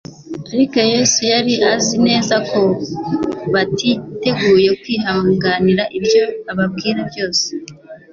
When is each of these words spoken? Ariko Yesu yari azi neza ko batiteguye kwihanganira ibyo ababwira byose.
Ariko 0.53 0.77
Yesu 0.93 1.19
yari 1.31 1.53
azi 1.73 1.95
neza 2.07 2.35
ko 2.49 2.61
batiteguye 3.53 4.69
kwihanganira 4.81 5.83
ibyo 5.97 6.23
ababwira 6.51 6.99
byose. 7.09 7.45